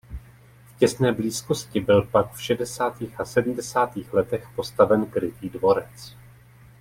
V 0.75 0.79
těsné 0.79 1.11
blízkosti 1.11 1.79
byl 1.79 2.01
pak 2.01 2.33
v 2.33 2.41
šedesátých 2.41 3.19
a 3.19 3.25
sedmdesátých 3.25 4.13
letech 4.13 4.47
postaven 4.55 5.05
krytý 5.05 5.49
dvorec. 5.49 6.17